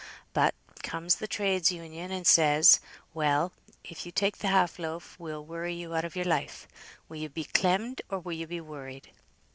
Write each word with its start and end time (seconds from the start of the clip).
But, 0.33 0.55
comes 0.81 1.17
the 1.17 1.27
Trades' 1.27 1.71
Union, 1.71 2.09
and 2.11 2.25
says, 2.25 2.79
'Well, 3.13 3.51
if 3.83 4.03
you 4.03 4.11
take 4.11 4.39
the 4.39 4.47
half 4.47 4.79
loaf, 4.79 5.15
we'll 5.19 5.45
worry 5.45 5.75
you 5.75 5.93
out 5.93 6.05
of 6.05 6.15
your 6.15 6.25
life. 6.25 6.67
Will 7.07 7.17
you 7.17 7.29
be 7.29 7.43
clemmed, 7.43 8.01
or 8.09 8.17
will 8.17 8.33
you 8.33 8.47
be 8.47 8.61
worried?' 8.61 9.11